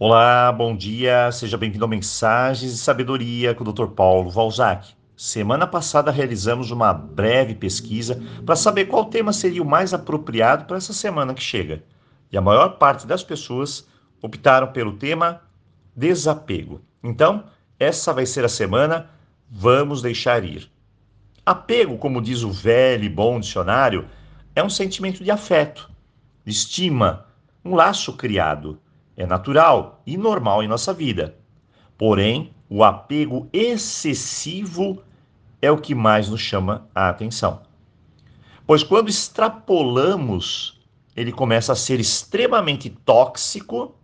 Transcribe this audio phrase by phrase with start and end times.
[0.00, 3.88] Olá, bom dia, seja bem-vindo ao Mensagens de Sabedoria com o Dr.
[3.88, 4.94] Paulo Valzac.
[5.16, 10.76] Semana passada realizamos uma breve pesquisa para saber qual tema seria o mais apropriado para
[10.76, 11.82] essa semana que chega.
[12.30, 13.88] E a maior parte das pessoas
[14.22, 15.42] optaram pelo tema
[15.96, 16.80] desapego.
[17.02, 17.46] Então,
[17.76, 19.10] essa vai ser a semana
[19.50, 20.70] Vamos Deixar Ir.
[21.44, 24.06] Apego, como diz o velho e bom dicionário,
[24.54, 25.90] é um sentimento de afeto,
[26.44, 27.26] de estima,
[27.64, 28.78] um laço criado
[29.18, 31.36] é natural e normal em nossa vida.
[31.98, 35.02] Porém, o apego excessivo
[35.60, 37.60] é o que mais nos chama a atenção.
[38.64, 40.80] Pois quando extrapolamos,
[41.16, 43.96] ele começa a ser extremamente tóxico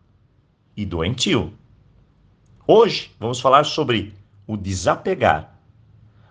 [0.77, 1.53] e doentio.
[2.67, 4.15] Hoje vamos falar sobre
[4.49, 5.57] o desapegar,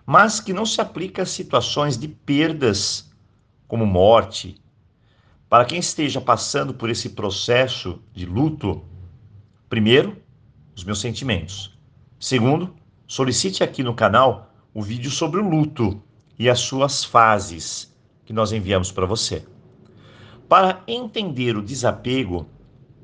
[0.04, 3.10] mas que não se aplica a situações de perdas,
[3.66, 4.60] como morte,
[5.48, 8.82] para quem esteja passando por esse processo de luto,
[9.68, 10.16] primeiro,
[10.74, 11.78] os meus sentimentos.
[12.18, 12.74] Segundo,
[13.06, 16.02] solicite aqui no canal o vídeo sobre o luto
[16.38, 19.44] e as suas fases que nós enviamos para você.
[20.48, 22.46] Para entender o desapego,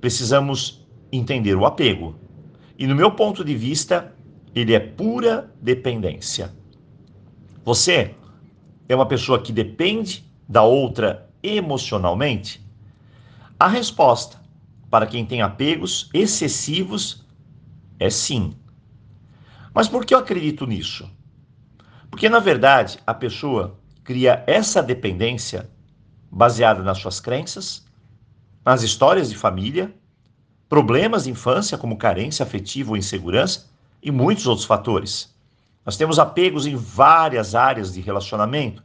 [0.00, 2.16] precisamos entender o apego.
[2.78, 4.14] E no meu ponto de vista,
[4.55, 6.52] ele é pura dependência.
[7.64, 8.14] Você
[8.88, 12.64] é uma pessoa que depende da outra emocionalmente?
[13.58, 14.41] A resposta
[14.91, 17.24] para quem tem apegos excessivos
[17.98, 18.56] é sim.
[19.72, 21.08] Mas por que eu acredito nisso?
[22.11, 25.70] Porque, na verdade, a pessoa cria essa dependência
[26.30, 27.86] baseada nas suas crenças,
[28.64, 29.94] nas histórias de família,
[30.68, 33.70] problemas de infância, como carência afetiva ou insegurança,
[34.02, 35.34] e muitos outros fatores.
[35.84, 38.83] Nós temos apegos em várias áreas de relacionamento,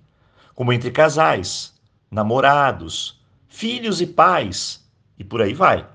[0.53, 1.73] como entre casais,
[2.09, 4.85] namorados, filhos e pais,
[5.17, 5.87] e por aí vai.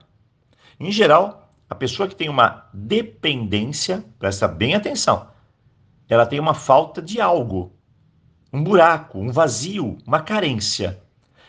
[0.78, 5.28] Em geral, a pessoa que tem uma dependência, presta bem atenção,
[6.08, 7.72] ela tem uma falta de algo,
[8.52, 11.00] um buraco, um vazio, uma carência.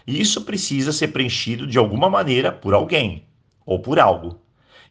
[0.06, 3.26] E isso precisa ser preenchido de alguma maneira por alguém
[3.66, 4.40] ou por algo.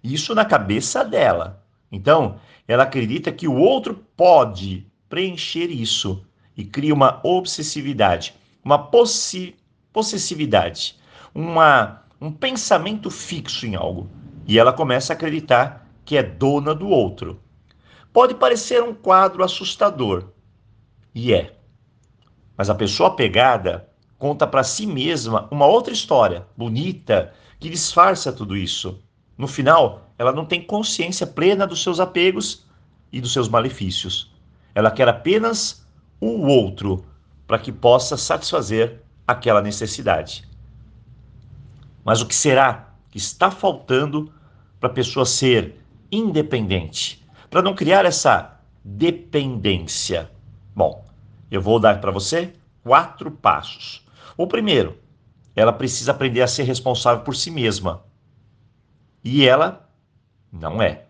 [0.02, 1.64] Isso na cabeça dela.
[1.92, 6.24] Então, ela acredita que o outro pode preencher isso
[6.56, 9.56] e cria uma obsessividade, uma possi
[9.92, 10.96] possessividade,
[11.34, 14.10] uma, um pensamento fixo em algo.
[14.46, 17.40] E ela começa a acreditar que é dona do outro.
[18.12, 20.30] Pode parecer um quadro assustador,
[21.14, 21.54] e é.
[22.56, 28.56] Mas a pessoa apegada conta para si mesma uma outra história, bonita, que disfarça tudo
[28.56, 29.02] isso.
[29.36, 32.66] No final, ela não tem consciência plena dos seus apegos
[33.12, 34.30] e dos seus malefícios.
[34.74, 35.86] Ela quer apenas
[36.20, 37.04] o outro
[37.46, 40.48] para que possa satisfazer aquela necessidade.
[42.04, 44.32] Mas o que será que está faltando
[44.78, 45.76] para a pessoa ser
[46.10, 47.26] independente?
[47.48, 50.30] Para não criar essa dependência?
[50.74, 51.04] Bom,
[51.50, 52.52] eu vou dar para você
[52.82, 54.06] quatro passos.
[54.36, 54.96] O primeiro,
[55.54, 58.02] ela precisa aprender a ser responsável por si mesma.
[59.22, 59.88] E ela
[60.52, 61.04] não é.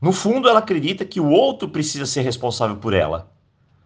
[0.00, 3.32] No fundo, ela acredita que o outro precisa ser responsável por ela.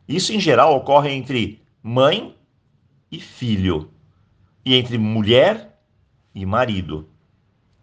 [0.06, 2.34] Isso, em geral, ocorre entre mãe
[3.10, 3.90] e filho,
[4.64, 5.78] e entre mulher
[6.34, 7.08] e marido.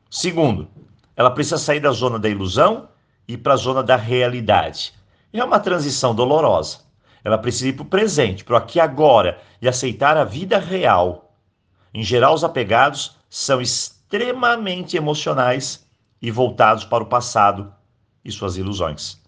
[0.09, 0.67] Segundo,
[1.15, 2.89] ela precisa sair da zona da ilusão
[3.27, 4.93] e para a zona da realidade.
[5.33, 6.79] É uma transição dolorosa.
[7.23, 10.59] Ela precisa ir para o presente, para o aqui e agora, e aceitar a vida
[10.59, 11.35] real.
[11.93, 15.85] Em geral, os apegados são extremamente emocionais
[16.21, 17.73] e voltados para o passado
[18.23, 19.21] e suas ilusões.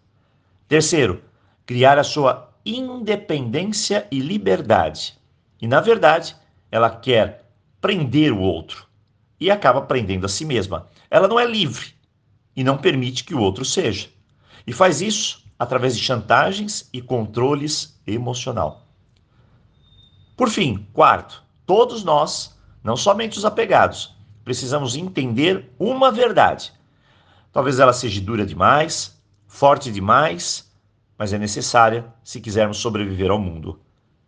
[0.67, 1.21] Terceiro,
[1.65, 5.17] criar a sua independência e liberdade.
[5.61, 6.35] E na verdade,
[6.71, 7.45] ela quer
[7.81, 8.87] prender o outro
[9.39, 10.87] e acaba prendendo a si mesma.
[11.09, 11.93] Ela não é livre
[12.55, 14.09] e não permite que o outro seja.
[14.65, 18.85] E faz isso através de chantagens e controles emocional.
[20.35, 26.71] Por fim, quarto, todos nós, não somente os apegados, precisamos entender uma verdade.
[27.51, 30.71] Talvez ela seja dura demais, forte demais,
[31.17, 33.79] mas é necessária se quisermos sobreviver ao mundo.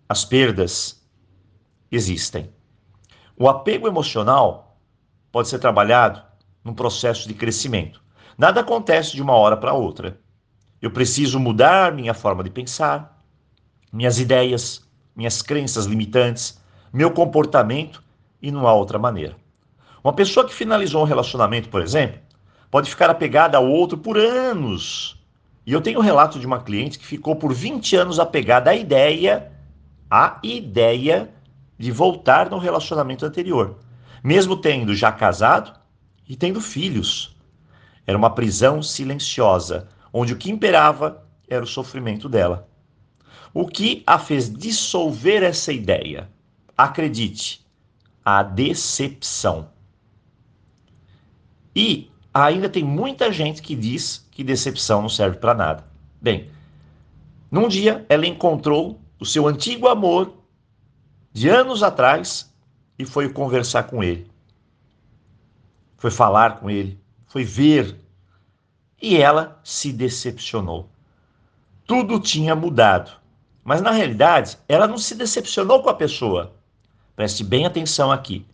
[0.07, 0.98] As perdas
[1.91, 2.49] existem.
[3.37, 4.77] O apego emocional
[5.31, 6.21] pode ser trabalhado
[6.63, 8.01] num processo de crescimento.
[8.37, 10.19] Nada acontece de uma hora para outra.
[10.81, 13.21] Eu preciso mudar minha forma de pensar,
[13.91, 16.59] minhas ideias, minhas crenças limitantes,
[16.91, 18.03] meu comportamento
[18.41, 19.35] e não há outra maneira.
[20.03, 22.19] Uma pessoa que finalizou um relacionamento, por exemplo,
[22.71, 25.17] pode ficar apegada ao outro por anos.
[25.65, 28.75] E eu tenho um relato de uma cliente que ficou por 20 anos apegada à
[28.75, 29.51] ideia,
[30.09, 31.29] à ideia
[31.79, 33.79] de voltar no relacionamento anterior,
[34.21, 35.73] mesmo tendo já casado
[36.27, 37.37] e tendo filhos.
[38.05, 42.67] Era uma prisão silenciosa, onde o que imperava era o sofrimento dela.
[43.53, 46.29] O que a fez dissolver essa ideia?
[46.77, 47.65] Acredite,
[48.25, 49.69] a decepção.
[51.73, 55.87] E ainda tem muita gente que diz que decepção não serve para nada.
[56.21, 56.49] Bem,
[57.49, 60.38] num dia ela encontrou o seu antigo amor
[61.31, 62.53] de anos atrás
[62.97, 64.29] e foi conversar com ele.
[65.97, 67.95] Foi falar com ele, foi ver.
[69.01, 70.89] E ela se decepcionou.
[71.85, 73.11] Tudo tinha mudado.
[73.63, 76.53] Mas na realidade, ela não se decepcionou com a pessoa.
[77.15, 78.45] Preste bem atenção aqui.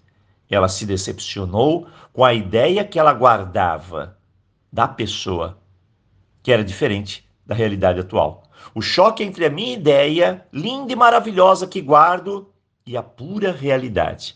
[0.49, 4.17] Ela se decepcionou com a ideia que ela guardava
[4.71, 5.57] da pessoa,
[6.43, 8.43] que era diferente da realidade atual.
[8.73, 12.51] O choque entre a minha ideia, linda e maravilhosa que guardo,
[12.87, 14.35] e a pura realidade.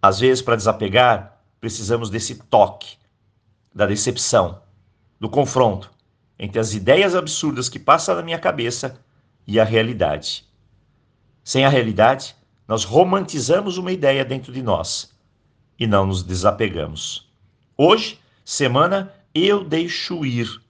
[0.00, 2.96] Às vezes, para desapegar, precisamos desse toque,
[3.74, 4.62] da decepção,
[5.18, 5.90] do confronto
[6.38, 9.00] entre as ideias absurdas que passam na minha cabeça
[9.46, 10.46] e a realidade.
[11.42, 12.36] Sem a realidade,
[12.68, 15.12] nós romantizamos uma ideia dentro de nós
[15.78, 17.28] e não nos desapegamos.
[17.76, 20.62] Hoje, semana Eu Deixo Ir.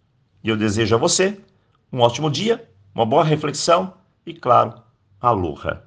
[0.43, 1.39] E eu desejo a você
[1.93, 3.93] um ótimo dia, uma boa reflexão
[4.25, 4.81] e, claro,
[5.21, 5.87] aloha.